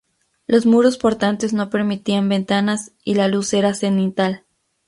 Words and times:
Los 0.47 0.65
muros 0.65 0.97
portantes 0.97 1.53
no 1.53 1.69
permitían 1.69 2.27
ventanas, 2.27 2.91
y 3.03 3.13
la 3.13 3.27
luz 3.27 3.53
era 3.53 3.75
cenital. 3.75 4.45